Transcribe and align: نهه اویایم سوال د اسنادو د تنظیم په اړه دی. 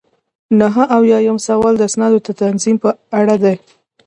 نهه 0.59 0.83
اویایم 0.97 1.37
سوال 1.47 1.73
د 1.77 1.81
اسنادو 1.89 2.17
د 2.25 2.27
تنظیم 2.41 2.75
په 2.83 2.89
اړه 3.19 3.35
دی. 3.43 3.55